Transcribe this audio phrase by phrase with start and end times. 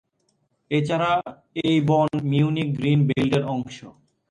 [0.71, 1.11] এছাড়া
[1.63, 3.77] এই Bonn Munich green বেল্টের অংশ।